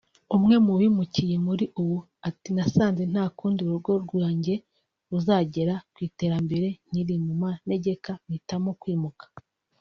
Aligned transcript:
umwe 0.35 0.55
mu 0.65 0.73
bimukiye 0.79 1.35
muri 1.45 1.65
uwo 1.81 1.99
ati 2.29 2.49
«Nasanze 2.55 3.03
nta 3.11 3.25
kundi 3.37 3.59
urugo 3.61 3.91
rwnjye 4.03 4.55
ruzagera 5.09 5.73
kwiterambere 5.93 6.67
nkiri 6.87 7.15
mu 7.25 7.33
manegeka 7.43 8.11
mpitamo 8.29 8.71
kwimuka 8.81 9.25